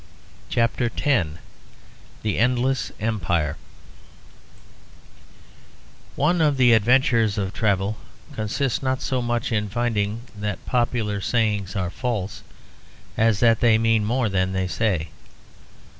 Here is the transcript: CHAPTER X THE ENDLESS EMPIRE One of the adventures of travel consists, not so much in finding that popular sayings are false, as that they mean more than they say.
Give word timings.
CHAPTER 0.49 0.89
X 0.97 1.29
THE 2.23 2.39
ENDLESS 2.39 2.91
EMPIRE 2.99 3.55
One 6.15 6.41
of 6.41 6.57
the 6.57 6.73
adventures 6.73 7.37
of 7.37 7.53
travel 7.53 7.97
consists, 8.33 8.81
not 8.81 9.03
so 9.03 9.21
much 9.21 9.51
in 9.51 9.69
finding 9.69 10.21
that 10.35 10.65
popular 10.65 11.21
sayings 11.21 11.75
are 11.75 11.91
false, 11.91 12.41
as 13.15 13.41
that 13.41 13.59
they 13.59 13.77
mean 13.77 14.03
more 14.03 14.27
than 14.27 14.53
they 14.53 14.67
say. 14.67 15.09